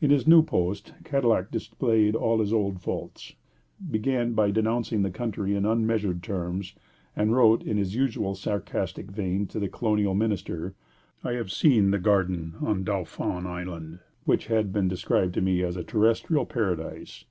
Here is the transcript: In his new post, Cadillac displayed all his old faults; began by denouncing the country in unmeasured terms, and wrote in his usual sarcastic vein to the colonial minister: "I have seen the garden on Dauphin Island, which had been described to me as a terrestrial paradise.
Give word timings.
In 0.00 0.10
his 0.10 0.26
new 0.26 0.42
post, 0.42 0.92
Cadillac 1.04 1.52
displayed 1.52 2.16
all 2.16 2.40
his 2.40 2.52
old 2.52 2.80
faults; 2.82 3.36
began 3.92 4.32
by 4.32 4.50
denouncing 4.50 5.02
the 5.02 5.08
country 5.12 5.54
in 5.54 5.64
unmeasured 5.64 6.20
terms, 6.20 6.74
and 7.14 7.32
wrote 7.32 7.62
in 7.62 7.76
his 7.76 7.94
usual 7.94 8.34
sarcastic 8.34 9.08
vein 9.12 9.46
to 9.46 9.60
the 9.60 9.68
colonial 9.68 10.14
minister: 10.16 10.74
"I 11.22 11.34
have 11.34 11.52
seen 11.52 11.92
the 11.92 12.00
garden 12.00 12.54
on 12.60 12.82
Dauphin 12.82 13.46
Island, 13.46 14.00
which 14.24 14.48
had 14.48 14.72
been 14.72 14.88
described 14.88 15.34
to 15.34 15.40
me 15.40 15.62
as 15.62 15.76
a 15.76 15.84
terrestrial 15.84 16.44
paradise. 16.44 17.24